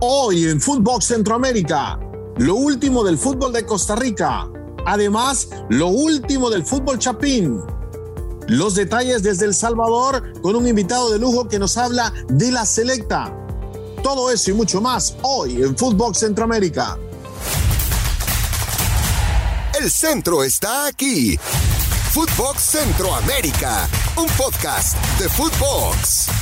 [0.00, 1.98] Hoy en Footbox Centroamérica,
[2.38, 4.48] lo último del fútbol de Costa Rica.
[4.84, 7.60] Además, lo último del fútbol chapín.
[8.48, 12.66] Los detalles desde El Salvador con un invitado de lujo que nos habla de la
[12.66, 13.32] selecta.
[14.02, 16.98] Todo eso y mucho más hoy en Footbox Centroamérica.
[19.80, 21.38] El centro está aquí.
[22.12, 26.41] Footbox Centroamérica, un podcast de Footbox.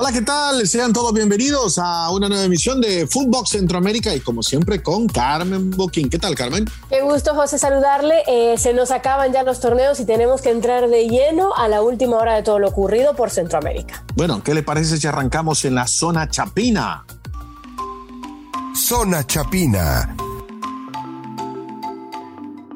[0.00, 0.64] Hola, ¿qué tal?
[0.68, 5.72] Sean todos bienvenidos a una nueva emisión de Footbox Centroamérica y como siempre con Carmen
[5.72, 6.08] Boquín.
[6.08, 6.66] ¿Qué tal, Carmen?
[6.88, 8.22] Qué gusto, José, saludarle.
[8.28, 11.82] Eh, se nos acaban ya los torneos y tenemos que entrar de lleno a la
[11.82, 14.04] última hora de todo lo ocurrido por Centroamérica.
[14.14, 17.04] Bueno, ¿qué le parece si arrancamos en la zona chapina?
[18.76, 20.14] Zona Chapina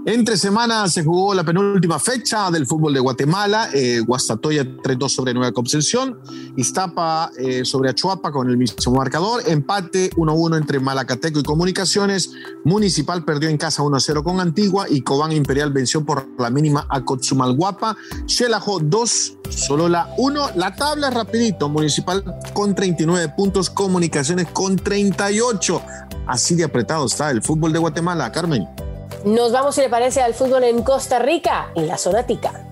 [0.04, 3.68] entre semanas se jugó la penúltima fecha del fútbol de Guatemala.
[3.72, 6.18] Eh, Guastatoya 3-2 sobre Nueva Concepción.
[6.56, 9.42] Iztapa eh, sobre Achuapa con el mismo marcador.
[9.46, 12.32] Empate 1-1 entre Malacateco y Comunicaciones.
[12.64, 14.86] Municipal perdió en casa 1-0 con Antigua.
[14.88, 17.96] Y Cobán Imperial venció por la mínima a Cotzumalguapa.
[18.26, 20.50] Xelajo 2, solo la 1.
[20.56, 21.68] La tabla rapidito.
[21.68, 23.70] Municipal con 39 puntos.
[23.70, 25.80] Comunicaciones con 38.
[26.26, 28.66] Así de apretado está el fútbol de Guatemala, Carmen.
[29.24, 32.64] Nos vamos, si le parece, al fútbol en Costa Rica, en la zona tica.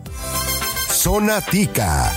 [0.89, 2.11] Zona tica.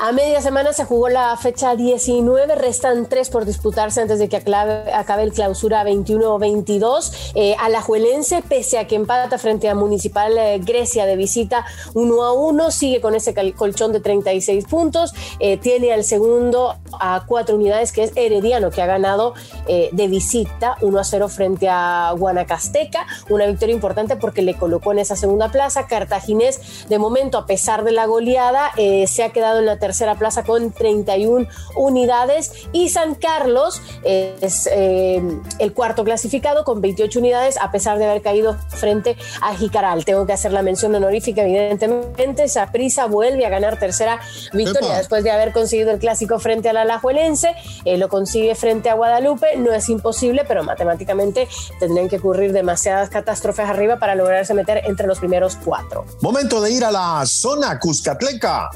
[0.00, 4.36] A media semana se jugó la fecha 19, restan tres por disputarse antes de que
[4.36, 7.32] acabe el clausura 21-22.
[7.34, 12.32] Eh, Alajuelense, pese a que empata frente a Municipal eh, Grecia de visita 1 a
[12.32, 15.14] 1, sigue con ese colchón de 36 puntos.
[15.40, 19.34] Eh, tiene al segundo a cuatro unidades, que es Herediano, que ha ganado
[19.66, 23.04] de visita 1 a 0 frente a Guanacasteca.
[23.28, 25.86] Una victoria importante porque le colocó en esa segunda plaza.
[25.86, 28.70] Cartaginés, de momento, a pesar de la goleada,
[29.06, 34.68] se ha quedado en la tercera tercera plaza con 31 unidades y San Carlos es
[34.70, 35.22] eh,
[35.58, 40.04] el cuarto clasificado con 28 unidades a pesar de haber caído frente a Jicaral.
[40.04, 42.48] Tengo que hacer la mención honorífica evidentemente.
[42.48, 44.20] Saprisa vuelve a ganar tercera
[44.52, 47.54] victoria después de haber conseguido el clásico frente al Alajuelense.
[47.86, 49.56] Eh, lo consigue frente a Guadalupe.
[49.56, 51.48] No es imposible, pero matemáticamente
[51.80, 56.04] tendrían que ocurrir demasiadas catástrofes arriba para lograrse meter entre los primeros cuatro.
[56.20, 58.68] Momento de ir a la zona Cuscatleca.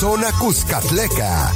[0.00, 1.52] Zona Cuscatleca.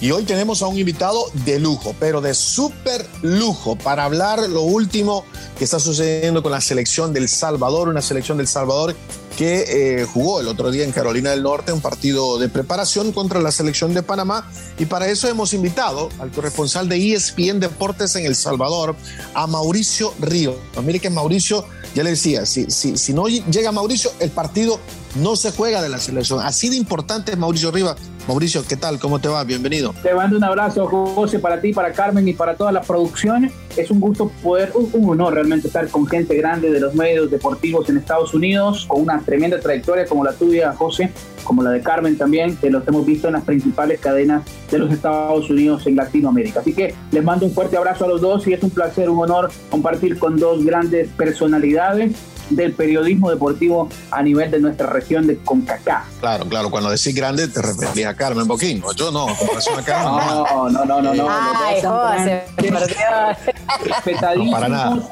[0.00, 4.62] Y hoy tenemos a un invitado de lujo, pero de súper lujo, para hablar lo
[4.62, 5.26] último
[5.58, 8.96] que está sucediendo con la selección del Salvador, una selección del Salvador
[9.36, 13.40] que eh, jugó el otro día en Carolina del Norte un partido de preparación contra
[13.40, 18.26] la selección de Panamá y para eso hemos invitado al corresponsal de ESPN Deportes en
[18.26, 18.96] El Salvador,
[19.34, 20.56] a Mauricio Río.
[20.82, 24.78] Mire que Mauricio, ya le decía, si, si, si no llega Mauricio, el partido
[25.16, 26.40] no se juega de la selección.
[26.40, 27.96] Así de importante es Mauricio Rivas.
[28.28, 29.00] Mauricio, ¿qué tal?
[29.00, 29.42] ¿Cómo te va?
[29.42, 29.92] Bienvenido.
[30.00, 33.50] Te mando un abrazo, José, para ti, para Carmen y para toda la producción.
[33.76, 37.88] Es un gusto poder, un, honor realmente estar con gente grande de los medios deportivos
[37.88, 41.10] en Estados Unidos, con una tremenda trayectoria como la tuya, José,
[41.42, 44.92] como la de Carmen también, que los hemos visto en las principales cadenas de los
[44.92, 46.60] Estados Unidos en Latinoamérica.
[46.60, 49.18] Así que les mando un fuerte abrazo a los dos y es un placer, un
[49.18, 52.12] honor compartir con dos grandes personalidades
[52.56, 56.04] del periodismo deportivo a nivel de nuestra región de CONCACAF.
[56.20, 60.26] Claro, claro, cuando decís grande te referías a Carmen Boquín, yo no, a Carmen.
[60.26, 61.26] No, no, no, no, no.
[61.28, 62.44] Ay, José,
[63.84, 65.08] respetadísimos, para nada.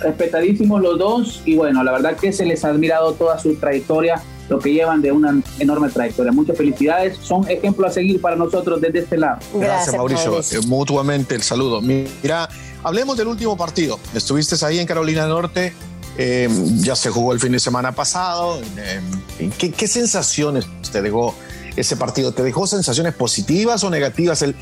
[0.00, 4.22] respetadísimos los dos y bueno, la verdad que se les ha admirado toda su trayectoria
[4.48, 6.32] lo que llevan de una enorme trayectoria.
[6.32, 9.38] Muchas felicidades, son ejemplos a seguir para nosotros desde este lado.
[9.54, 10.40] Gracias, Mauricio.
[10.40, 11.80] Eh, mutuamente el saludo.
[11.80, 12.48] Mira,
[12.82, 13.98] hablemos del último partido.
[14.14, 15.72] Estuviste ahí en Carolina del Norte,
[16.16, 18.60] eh, ya se jugó el fin de semana pasado.
[18.78, 21.34] Eh, ¿qué, sensaciones te dejó
[21.76, 22.32] ese partido?
[22.32, 24.42] ¿Te dejó sensaciones positivas o negativas?
[24.42, 24.54] El,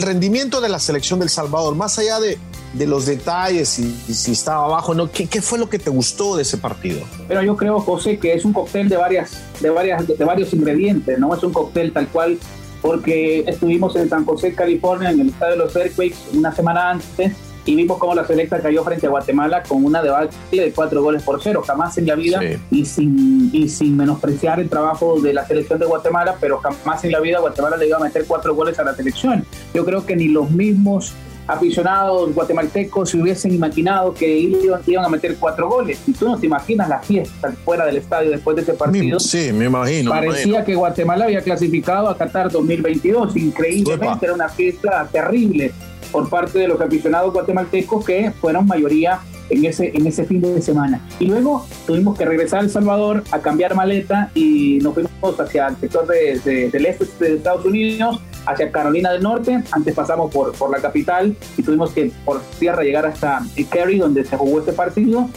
[0.00, 2.38] rendimiento de la selección del Salvador, más allá de,
[2.86, 5.10] los detalles y, si estaba abajo, ¿no?
[5.10, 7.00] ¿Qué, ¿Qué, fue lo que te gustó de ese partido?
[7.26, 11.18] Pero yo creo, José, que es un cóctel de, varias, de, varias, de varios ingredientes,
[11.18, 12.38] no es un cóctel tal cual,
[12.80, 17.32] porque estuvimos en San José, California, en el estadio de los Earthquakes, una semana antes
[17.68, 21.22] y vimos cómo la selecta cayó frente a Guatemala con una debate de cuatro goles
[21.22, 25.46] por cero, jamás en la vida y, sin, y sin menospreciar el trabajo de la
[25.46, 28.78] selección de Guatemala, pero jamás en la vida Guatemala le iba a meter cuatro goles
[28.78, 29.44] a la selección.
[29.74, 31.12] Yo creo que ni los mismos
[31.46, 34.38] aficionados guatemaltecos se hubiesen imaginado que
[34.86, 36.00] iban a meter cuatro goles.
[36.06, 39.20] Y tú no te imaginas la fiesta fuera del estadio después de ese partido.
[39.20, 40.10] Sí, me imagino.
[40.10, 43.36] Parecía que Guatemala había clasificado a Qatar 2022.
[43.36, 45.72] Increíblemente, era una fiesta terrible
[46.12, 49.20] por parte de los aficionados guatemaltecos que fueron mayoría
[49.50, 51.00] en ese, en ese fin de semana.
[51.18, 55.68] Y luego tuvimos que regresar a El Salvador a cambiar maleta y nos fuimos hacia
[55.68, 59.62] el sector de, del este de Estados Unidos hacia Carolina del Norte.
[59.70, 64.24] Antes pasamos por, por la capital y tuvimos que por tierra llegar hasta Kerry, donde
[64.24, 65.28] se jugó este partido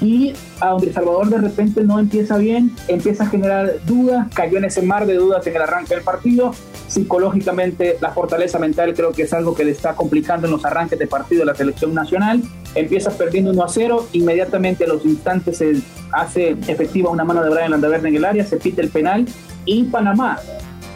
[0.00, 4.58] y a donde El Salvador de repente no empieza bien, empieza a generar dudas, cayó
[4.58, 6.52] en ese mar de dudas en el arranque del partido.
[6.88, 10.98] Psicológicamente, la fortaleza mental creo que es algo que le está complicando en los arranques
[10.98, 12.42] de partido de la selección nacional.
[12.74, 15.82] Empieza perdiendo 1 a 0, inmediatamente a los instantes se
[16.12, 19.26] hace efectiva una mano de Brian Landaverde en el área, se pita el penal
[19.64, 20.38] y Panamá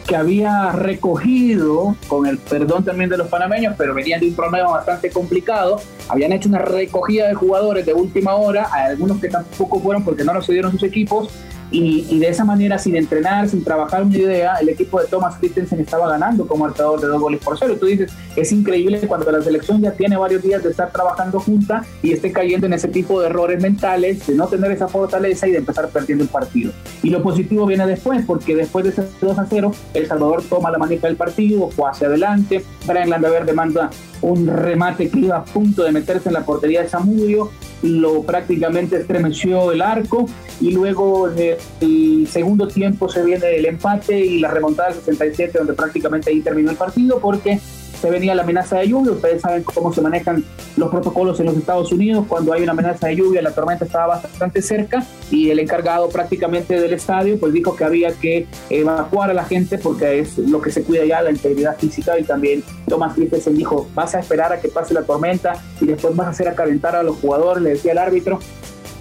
[0.07, 4.69] que había recogido, con el perdón también de los panameños, pero venían de un problema
[4.69, 10.03] bastante complicado, habían hecho una recogida de jugadores de última hora, algunos que tampoco fueron
[10.03, 11.29] porque no los cedieron sus equipos,
[11.71, 15.79] y, de esa manera, sin entrenar, sin trabajar una idea, el equipo de Thomas Christensen
[15.79, 17.75] estaba ganando como marcador de dos goles por cero.
[17.79, 21.83] Tú dices, es increíble cuando la selección ya tiene varios días de estar trabajando junta
[22.01, 25.51] y esté cayendo en ese tipo de errores mentales, de no tener esa fortaleza y
[25.51, 26.71] de empezar perdiendo el partido.
[27.03, 30.71] Y lo positivo viene después, porque después de ese 2 a 0, El Salvador toma
[30.71, 33.89] la manija del partido, fue hacia adelante, Brian Landaverde manda
[34.25, 37.51] un remate que iba a punto de meterse en la portería de Samudio,
[37.83, 40.27] lo prácticamente estremeció el arco
[40.59, 45.73] y luego el segundo tiempo se viene el empate y la remontada del 67 donde
[45.73, 47.59] prácticamente ahí terminó el partido porque
[47.99, 49.13] se venía la amenaza de lluvia.
[49.13, 50.43] Ustedes saben cómo se manejan
[50.77, 52.25] los protocolos en los Estados Unidos.
[52.27, 56.79] Cuando hay una amenaza de lluvia, la tormenta estaba bastante cerca y el encargado prácticamente
[56.79, 60.71] del estadio pues dijo que había que evacuar a la gente porque es lo que
[60.71, 62.19] se cuida ya, la integridad física.
[62.19, 66.15] Y también Thomas Christensen dijo, vas a esperar a que pase la tormenta y después
[66.15, 68.39] vas a hacer a calentar a los jugadores, le decía el árbitro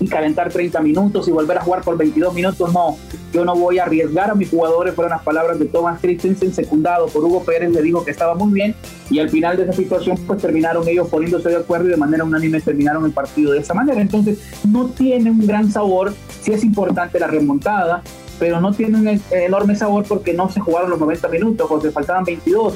[0.00, 2.96] y calentar 30 minutos y volver a jugar por 22 minutos, no.
[3.32, 7.06] Yo no voy a arriesgar a mis jugadores, fueron las palabras de Thomas Christensen, secundado
[7.06, 8.74] por Hugo Pérez, le dijo que estaba muy bien
[9.10, 12.24] y al final de esa situación pues terminaron ellos poniéndose de acuerdo y de manera
[12.24, 14.00] unánime terminaron el partido de esa manera.
[14.00, 14.38] Entonces
[14.68, 18.02] no tiene un gran sabor, sí es importante la remontada,
[18.38, 22.24] pero no tiene un enorme sabor porque no se jugaron los 90 minutos, porque faltaban
[22.24, 22.74] 22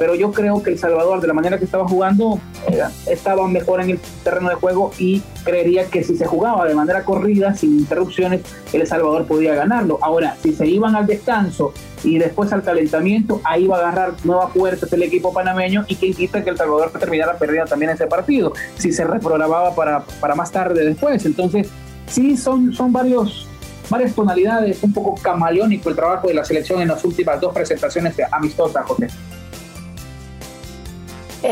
[0.00, 3.82] pero yo creo que El Salvador, de la manera que estaba jugando, eh, estaba mejor
[3.82, 7.78] en el terreno de juego y creería que si se jugaba de manera corrida, sin
[7.80, 8.40] interrupciones,
[8.72, 9.98] El Salvador podía ganarlo.
[10.00, 14.50] Ahora, si se iban al descanso y después al calentamiento, ahí va a agarrar nuevas
[14.54, 18.54] fuerzas el equipo panameño y quien quita que El Salvador terminara perdiendo también ese partido,
[18.78, 21.26] si se reprogramaba para, para más tarde después.
[21.26, 21.68] Entonces,
[22.06, 23.46] sí, son, son varios
[23.90, 28.14] varias tonalidades, un poco camaleónico el trabajo de la selección en las últimas dos presentaciones
[28.30, 29.08] amistosas, José.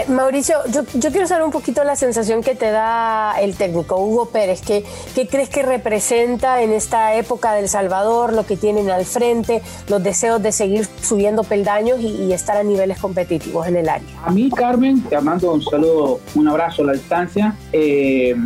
[0.07, 4.61] Mauricio, yo, quiero saber un poquito la sensación que te da el técnico Hugo Pérez.
[4.61, 4.85] ¿Qué,
[5.15, 10.03] ¿Qué crees que representa en esta época del Salvador, lo que tienen al frente, los
[10.03, 14.07] deseos de seguir subiendo peldaños y, estar a niveles competitivos en el área?
[14.25, 17.55] A mí, Carmen, te mando un saludo, un abrazo a la distancia.
[17.73, 18.37] Eh,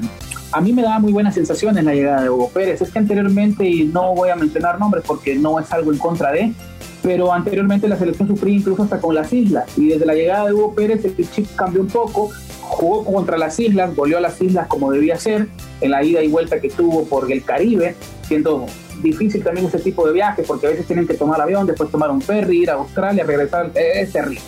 [0.53, 2.81] a mí me da muy buenas sensaciones la llegada de Hugo Pérez.
[2.81, 6.31] Es que anteriormente, y no voy a mencionar nombres porque no es algo en contra
[6.31, 6.53] de,
[7.03, 10.53] pero anteriormente la selección sufría incluso hasta con las islas y desde la llegada de
[10.53, 14.69] Hugo Pérez el chip cambió un poco, jugó contra las islas, volvió a las islas
[14.69, 15.49] como debía ser
[15.81, 17.97] en la ida y vuelta que tuvo por el Caribe,
[18.27, 18.67] siendo
[19.03, 22.11] difícil también ese tipo de viajes porque a veces tienen que tomar avión, después tomar
[22.11, 24.41] un ferry, ir a Australia, regresar, es terrible.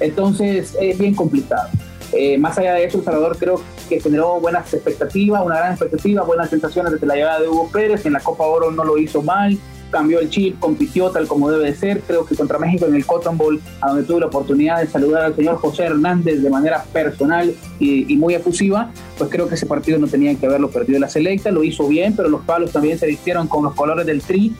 [0.00, 1.68] Entonces es bien complicado.
[2.12, 6.22] Eh, más allá de eso, El Salvador creo que generó buenas expectativas, una gran expectativa,
[6.22, 8.04] buenas sensaciones desde la llegada de Hugo Pérez.
[8.04, 9.58] En la Copa Oro no lo hizo mal,
[9.92, 12.00] cambió el chip, compitió tal como debe de ser.
[12.00, 15.22] Creo que contra México en el Cotton Bowl, a donde tuve la oportunidad de saludar
[15.22, 19.98] al señor José Hernández de manera personal y, muy efusiva, pues creo que ese partido
[19.98, 21.52] no tenía que haberlo perdido la selecta.
[21.52, 24.52] Lo hizo bien, pero los palos también se vistieron con los colores del tri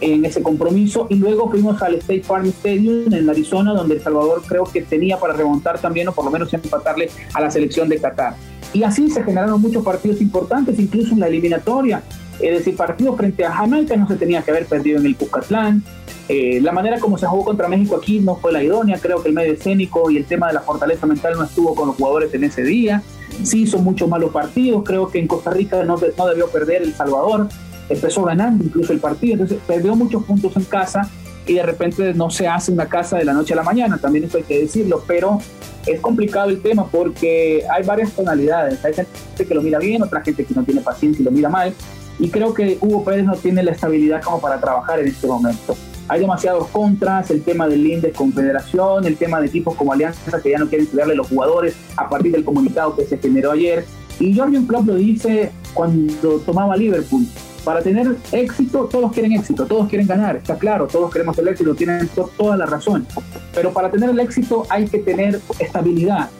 [0.00, 4.42] en ese compromiso y luego fuimos al State Farm Stadium en Arizona donde El Salvador
[4.46, 7.98] creo que tenía para remontar también o por lo menos empatarle a la selección de
[7.98, 8.34] Qatar.
[8.72, 12.02] Y así se generaron muchos partidos importantes, incluso en la eliminatoria.
[12.40, 15.82] Es decir, partido frente a Jamaica no se tenía que haber perdido en el Cuscatlán.
[16.28, 18.98] Eh, la manera como se jugó contra México aquí no fue la idónea.
[19.00, 21.88] Creo que el medio escénico y el tema de la fortaleza mental no estuvo con
[21.88, 23.02] los jugadores en ese día.
[23.42, 24.82] Sí, son muchos malos partidos.
[24.84, 27.48] Creo que en Costa Rica no debió perder El Salvador.
[27.88, 29.34] Empezó ganando incluso el partido.
[29.34, 31.08] Entonces perdió muchos puntos en casa
[31.46, 33.96] y de repente no se hace una casa de la noche a la mañana.
[33.98, 35.04] También eso hay que decirlo.
[35.06, 35.38] Pero
[35.86, 38.84] es complicado el tema porque hay varias tonalidades.
[38.84, 41.48] Hay gente que lo mira bien, otra gente que no tiene paciencia y lo mira
[41.48, 41.72] mal
[42.18, 45.76] y creo que Hugo Pérez no tiene la estabilidad como para trabajar en este momento.
[46.08, 50.50] Hay demasiados contras, el tema del INDES Confederación, el tema de equipos como Alianza que
[50.50, 53.84] ya no quieren estudiarle los jugadores a partir del comunicado que se generó ayer.
[54.20, 57.26] Y Jorgen Klopp lo dice cuando tomaba Liverpool.
[57.64, 61.74] Para tener éxito, todos quieren éxito, todos quieren ganar, está claro, todos queremos el éxito,
[61.74, 63.04] tienen toda la razón.
[63.52, 66.30] Pero para tener el éxito hay que tener estabilidad.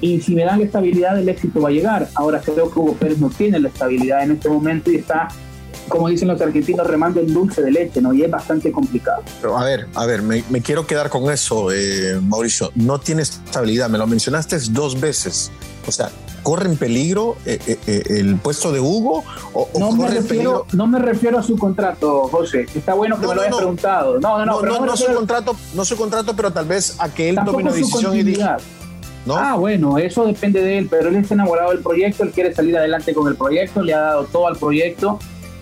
[0.00, 2.08] Y si me dan la estabilidad, el éxito va a llegar.
[2.14, 5.28] Ahora creo que Hugo Pérez no tiene la estabilidad en este momento y está
[5.88, 8.12] como dicen los argentinos, remando en dulce de leche, ¿no?
[8.12, 9.22] Y es bastante complicado.
[9.40, 12.72] Pero a ver, a ver, me, quiero quedar con eso, eh, Mauricio.
[12.74, 15.50] No tiene estabilidad, me lo mencionaste dos veces.
[15.86, 16.10] O sea,
[16.42, 19.24] ¿corre en peligro eh, eh, el puesto de Hugo?
[19.52, 22.66] O, no, me refiero, no me refiero a su contrato, José.
[22.74, 24.18] Está bueno que me lo hayas preguntado.
[24.20, 24.62] No, no, no.
[24.62, 27.72] No, no, su contrato, no su contrato, pero tal vez a que él tome una
[27.72, 28.58] decisión y diga.
[29.26, 29.36] ¿No?
[29.36, 32.76] Ah, bueno, eso depende de él, pero él está enamorado del proyecto, él quiere salir
[32.76, 35.18] adelante con el proyecto, le ha dado todo al proyecto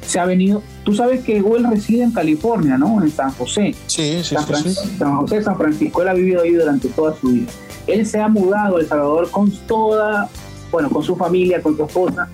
[0.07, 0.63] se ha venido.
[0.85, 3.03] Tú sabes que él reside en California, ¿no?
[3.03, 3.75] En San José.
[3.87, 6.03] Sí, sí, San, sí, San José, San Francisco.
[6.03, 7.51] Él ha vivido ahí durante toda su vida.
[7.87, 10.29] Él se ha mudado a El Salvador con toda,
[10.71, 12.29] bueno, con su familia, con su esposa.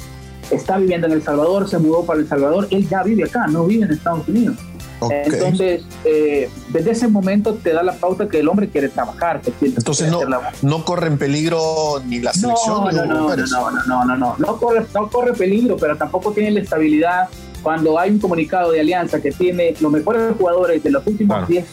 [0.50, 2.68] Está viviendo en El Salvador, se mudó para El Salvador.
[2.70, 4.56] Él ya vive acá, no vive en Estados Unidos.
[5.00, 9.40] Entonces, eh, desde ese momento te da la pauta que el hombre quiere trabajar.
[9.60, 10.20] Entonces, no,
[10.62, 12.84] no corre en peligro ni la selección.
[12.84, 16.32] No, no, no, no, no, no, no, no, no, corre, no corre peligro, pero tampoco
[16.32, 17.28] tiene la estabilidad
[17.62, 21.64] cuando hay un comunicado de alianza que tiene los mejores jugadores de los últimos 10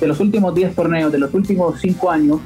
[0.00, 2.40] de los últimos 10 torneos, de los últimos 5 años,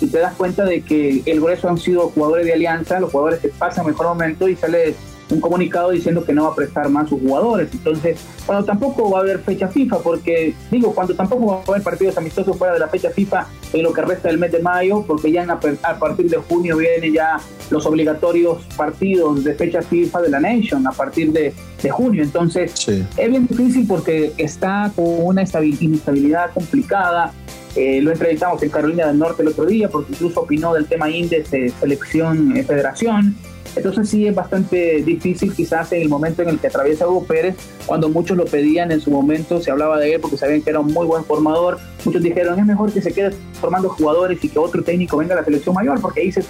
[0.00, 3.40] y te das cuenta de que el grueso han sido jugadores de alianza, los jugadores
[3.40, 4.94] que pasan mejor momento y sale
[5.30, 7.68] un comunicado diciendo que no va a prestar más sus jugadores.
[7.72, 11.82] Entonces, cuando tampoco va a haber fecha FIFA, porque digo, cuando tampoco va a haber
[11.82, 15.04] partidos amistosos fuera de la fecha FIFA en lo que resta del mes de mayo,
[15.06, 15.46] porque ya
[15.82, 17.38] a partir de junio vienen ya
[17.70, 21.54] los obligatorios partidos de fecha FIFA de la Nation a partir de,
[21.90, 22.24] junio.
[22.24, 27.32] Entonces, es bien difícil porque está con una inestabilidad complicada.
[27.76, 31.08] Eh, lo entrevistamos en Carolina del Norte el otro día porque incluso opinó del tema
[31.08, 33.36] índice, selección, eh, federación.
[33.76, 37.56] Entonces sí es bastante difícil quizás en el momento en el que atraviesa Hugo Pérez,
[37.84, 40.80] cuando muchos lo pedían en su momento, se hablaba de él porque sabían que era
[40.80, 44.58] un muy buen formador, muchos dijeron es mejor que se quede formando jugadores y que
[44.58, 46.42] otro técnico venga a la selección mayor porque ahí se,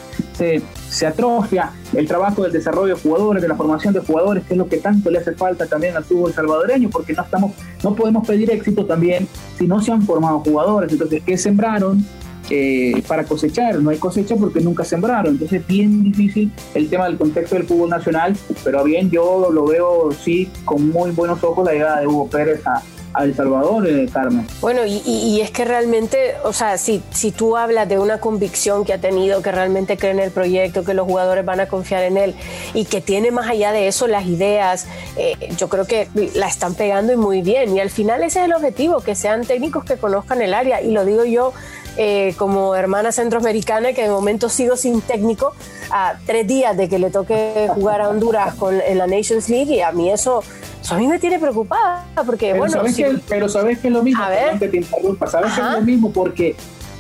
[0.91, 4.59] se, atrofia el trabajo del desarrollo de jugadores, de la formación de jugadores, que es
[4.59, 7.53] lo que tanto le hace falta también al fútbol salvadoreño, porque no estamos,
[7.83, 9.27] no podemos pedir éxito también
[9.59, 10.93] si no se han formado jugadores.
[10.93, 12.05] Entonces, ¿qué sembraron?
[12.49, 17.07] Eh, para cosechar, no hay cosecha porque nunca sembraron, entonces es bien difícil el tema
[17.07, 21.67] del contexto del fútbol nacional, pero bien yo lo veo sí con muy buenos ojos
[21.67, 22.83] la llegada de Hugo Pérez a,
[23.25, 24.47] El Salvador, eh, Carmen.
[24.61, 28.93] Bueno, y, es que realmente, o sea, si, si tú hablas de una convicción que
[28.93, 32.19] ha tenido, que realmente cree en el proyecto, que los jugadores van a confiar en
[32.19, 32.35] él
[32.75, 34.87] y que tiene más allá de eso las ideas,
[35.17, 37.75] eh, yo creo que la están pegando y muy bien.
[37.75, 40.83] Y al final ese es el objetivo, que sean técnicos que conozcan el área.
[40.83, 41.55] Y lo digo yo
[41.97, 45.55] eh, como hermana centroamericana que de momento sigo sin técnico
[45.91, 49.75] a tres días de que le toque jugar a Honduras con, en la Nations League
[49.75, 50.43] y a mí eso,
[50.91, 52.75] a mí me tiene preocupada porque pero bueno...
[52.75, 54.59] Sabes que, pero sabes que es lo mismo, a ver.
[54.59, 56.55] que te interrumpa, sabes que es lo mismo porque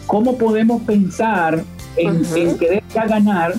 [0.06, 1.62] ¿cómo podemos pensar
[1.96, 3.54] en, en querer ganar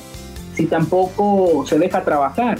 [0.55, 2.57] si tampoco se deja trabajar?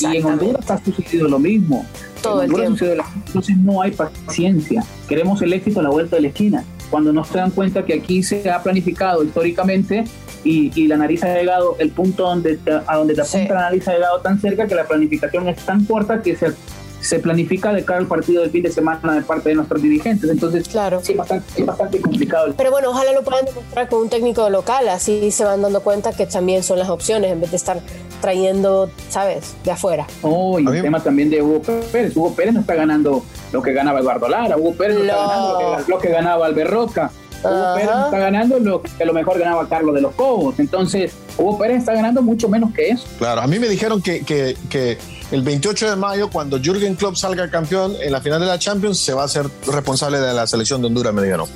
[0.00, 1.86] Y en Honduras ha sucedido lo mismo.
[2.20, 2.84] Todo el tiempo.
[3.26, 4.82] Entonces no hay paciencia.
[5.08, 7.94] Queremos el éxito a la vuelta de la esquina cuando no se dan cuenta que
[7.94, 10.04] aquí se ha planificado históricamente
[10.44, 13.86] y, y la nariz ha llegado, el punto donde a donde te apunta la nariz
[13.88, 16.52] ha llegado tan cerca que la planificación es tan corta que se
[17.00, 20.28] se planifica de cara al partido del fin de semana de parte de nuestros dirigentes.
[20.30, 21.00] Entonces, claro.
[21.02, 21.16] sí,
[21.56, 22.54] es bastante complicado.
[22.56, 26.12] Pero bueno, ojalá lo puedan demostrar con un técnico local, así se van dando cuenta
[26.12, 27.80] que también son las opciones en vez de estar
[28.20, 30.06] trayendo, ¿sabes?, de afuera.
[30.22, 32.16] Oh, y el tema también de Hugo Pérez.
[32.16, 35.84] Hugo Pérez no está ganando lo que ganaba Eduardo Lara, Hugo Pérez no, está ganando
[35.88, 37.10] lo que, ganaba Alberroca.
[37.42, 40.58] Hugo Pérez está ganando lo que a lo mejor ganaba Carlos de los Cobos.
[40.58, 43.06] Entonces, Hugo Pérez está ganando mucho menos que eso.
[43.18, 44.98] Claro, a mí me dijeron que, que, que
[45.30, 48.98] el 28 de mayo, cuando Jürgen Klopp salga campeón en la final de la Champions,
[48.98, 51.48] se va a ser responsable de la selección de Honduras, me dijeron.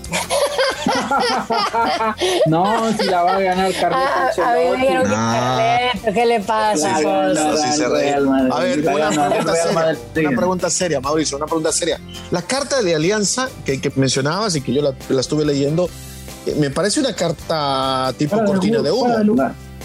[2.47, 5.04] no, si la va a ganar Carlos ah, A mí me dijeron
[6.04, 6.97] que ¿qué le pasa?
[6.97, 7.00] a
[7.90, 11.99] ver, una pregunta, seria, una pregunta seria, Mauricio, una pregunta seria.
[12.31, 15.88] La carta de alianza que, mencionabas y que yo la, estuve leyendo,
[16.47, 19.16] eh, me parece una carta tipo cortina de, humo.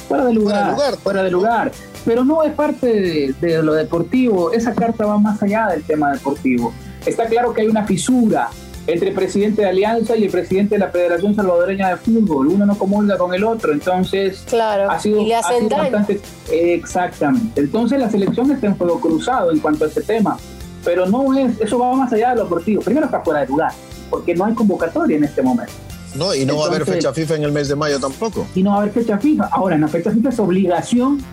[0.09, 0.55] Fuera de lugar.
[0.55, 0.97] Fuera de lugar.
[0.97, 1.71] Fuera de lugar
[2.05, 4.51] pero no es parte de, lo deportivo.
[4.51, 6.73] Esa carta va más allá del tema deportivo.
[7.05, 8.49] Está claro que hay una fisura
[8.87, 12.47] entre el presidente de Alianza y el presidente de la Federación Salvadoreña de Fútbol.
[12.47, 16.19] Uno no comulga con el otro, entonces claro, ha sido, bastante...
[16.51, 17.61] Exactamente.
[17.61, 20.37] Entonces la selección está en fuego cruzado en cuanto a este tema,
[20.83, 22.81] pero no es, eso va más allá de lo deportivo.
[22.81, 23.71] Primero está fuera de lugar,
[24.09, 25.73] porque no hay convocatoria en este momento.
[26.15, 28.47] No, y no va a haber fecha FIFA en el mes de mayo tampoco.
[28.55, 29.45] Y no va a haber fecha FIFA.
[29.51, 31.23] Ahora, en la fecha FIFA es obligación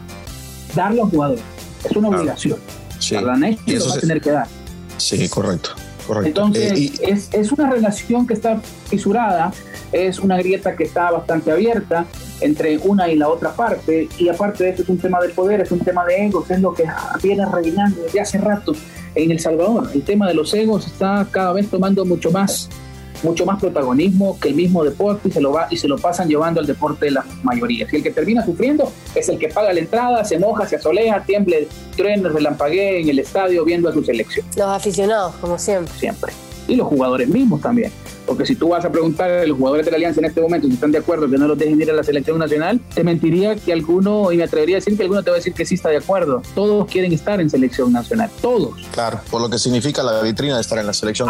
[0.74, 1.42] darle a los jugadores.
[1.84, 2.58] Es una obligación.
[2.98, 3.14] Sí.
[3.14, 4.46] La eso va a tener que dar.
[4.96, 5.70] Sí, correcto.
[6.06, 6.28] correcto.
[6.28, 9.52] Entonces, eh, es, es una relación que está fisurada,
[9.92, 12.06] es una grieta que está bastante abierta
[12.40, 15.60] entre una y la otra parte, y aparte de eso es un tema de poder,
[15.60, 16.84] es un tema de egos, es lo que
[17.22, 18.72] viene reinando desde hace rato
[19.14, 19.90] en El Salvador.
[19.94, 22.68] El tema de los egos está cada vez tomando mucho más
[23.22, 26.28] mucho más protagonismo que el mismo deporte y se lo va y se lo pasan
[26.28, 27.88] llevando al deporte de la mayoría.
[27.88, 31.22] Si el que termina sufriendo es el que paga la entrada, se moja, se asolea,
[31.24, 34.46] tiemble, truene, relampaguee en el estadio viendo a su selección.
[34.56, 35.92] Los aficionados, como siempre.
[35.98, 36.32] Siempre.
[36.68, 37.92] Y los jugadores mismos también.
[38.26, 40.66] Porque si tú vas a preguntar a los jugadores de la Alianza en este momento
[40.66, 43.54] si están de acuerdo que no los dejen ir a la selección nacional, te mentiría
[43.54, 45.76] que alguno, y me atrevería a decir que alguno te va a decir que sí
[45.76, 46.42] está de acuerdo.
[46.54, 48.74] Todos quieren estar en selección nacional, todos.
[48.92, 51.28] Claro, por lo que significa la vitrina de estar en la selección.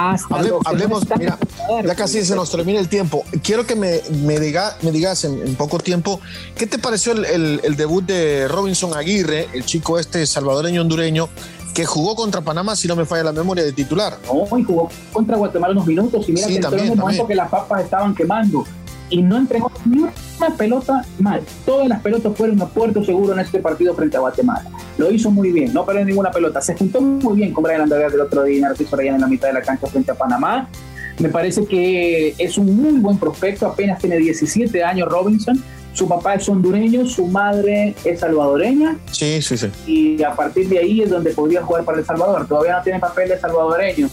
[0.64, 1.38] hablemos, mira,
[1.84, 3.24] ya casi se nos termina el tiempo.
[3.42, 6.20] Quiero que me, me, diga, me digas en, poco tiempo,
[6.56, 11.28] ¿qué te pareció el, el debut de Robinson Aguirre, el chico este salvadoreño hondureño?
[11.76, 14.16] Que jugó contra Panamá, si no me falla la memoria, de titular.
[14.24, 17.34] No, y jugó contra Guatemala unos minutos y mira que entró en un momento que
[17.34, 18.64] las papas estaban quemando
[19.10, 21.42] y no entregó ni una pelota mal.
[21.66, 24.70] Todas las pelotas fueron a puerto seguro en este partido frente a Guatemala.
[24.96, 26.62] Lo hizo muy bien, no perdió ninguna pelota.
[26.62, 29.48] Se juntó muy bien con Brian Andaver del otro día, en hizo en la mitad
[29.48, 30.70] de la cancha frente a Panamá.
[31.18, 35.62] Me parece que es un muy buen prospecto, apenas tiene 17 años Robinson
[35.96, 38.98] su papá es hondureño, su madre es salvadoreña.
[39.10, 39.70] Sí, sí, sí.
[39.86, 42.46] Y a partir de ahí es donde podría jugar para El Salvador.
[42.46, 44.10] Todavía no tiene papel de salvadoreño.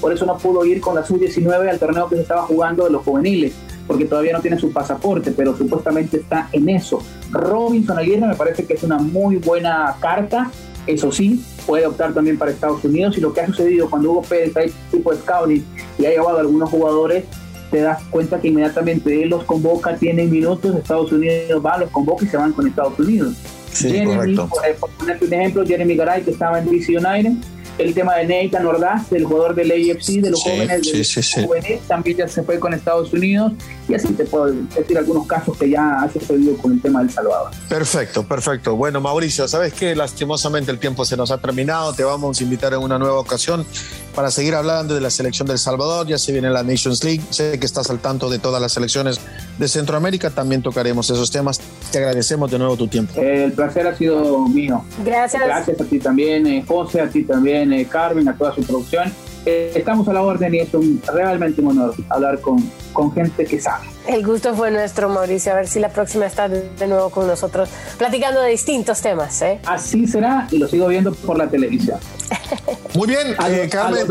[0.00, 2.90] Por eso no pudo ir con la sub-19 al torneo que se estaba jugando de
[2.90, 3.52] los juveniles,
[3.86, 7.02] porque todavía no tiene su pasaporte, pero supuestamente está en eso.
[7.30, 10.50] Robinson Aguirre me parece que es una muy buena carta.
[10.86, 13.18] Eso sí, puede optar también para Estados Unidos.
[13.18, 15.64] Y lo que ha sucedido cuando Hugo Pérez tipo de scouting
[15.98, 17.24] y ha llevado a algunos jugadores
[17.70, 22.24] te das cuenta que inmediatamente él los convoca, tienen minutos, Estados Unidos va, los convoca
[22.24, 23.34] y se van con Estados Unidos.
[23.74, 27.32] Jeremy, por, por, ponerte un ejemplo, Jeremy Garay, que estaba en DC United,
[27.78, 32.28] el tema de Nathan Ordaz, del jugador del AFC, de los jóvenes, de también ya
[32.28, 33.52] se fue con Estados Unidos
[33.88, 37.10] y así te puedo decir algunos casos que ya ha sucedido con el tema del
[37.10, 37.50] Salvador.
[37.68, 38.76] Perfecto, perfecto.
[38.76, 42.72] Bueno, Mauricio, sabes que lastimosamente el tiempo se nos ha terminado, te vamos a invitar
[42.72, 43.66] en una nueva ocasión
[44.14, 47.58] para seguir hablando de la selección del Salvador, ya se viene la Nations League, sé
[47.58, 49.20] que estás al tanto de todas las selecciones
[49.58, 51.60] de Centroamérica, también tocaremos esos temas.
[51.96, 53.18] Te agradecemos de nuevo tu tiempo.
[53.18, 54.84] el placer ha sido mío.
[55.02, 55.42] Gracias.
[55.42, 59.10] Gracias a ti también, eh, José, a ti también, eh, Carmen, a toda su producción.
[59.46, 63.46] Eh, estamos a la orden y es un, realmente un honor hablar con, con gente
[63.46, 63.86] que sabe.
[64.06, 65.52] El gusto fue nuestro, Mauricio.
[65.52, 69.40] A ver si la próxima está de nuevo con nosotros, platicando de distintos temas.
[69.40, 69.58] ¿eh?
[69.64, 71.98] Así será y lo sigo viendo por la televisión.
[72.94, 74.06] Muy bien, eh, Carmen,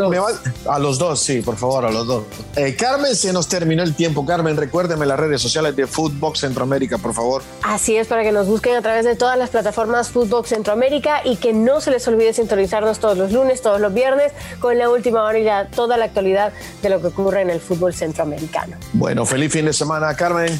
[0.68, 2.24] a los, dos, sí, por favor, a los dos.
[2.56, 4.26] Eh, Carmen, se nos terminó el tiempo.
[4.26, 7.42] Carmen, recuérdeme las redes sociales de Footbox Centroamérica, por favor.
[7.64, 11.38] Así es, para que nos busquen a través de todas las plataformas Footbox Centroamérica y
[11.38, 15.24] que no se les olvide sintonizarnos todos los lunes, todos los viernes, con la última
[15.24, 18.78] hora y ya toda la actualidad de lo que ocurre en el fútbol centroamericano.
[18.94, 20.60] Bueno, feliz fin de semana, Carmen.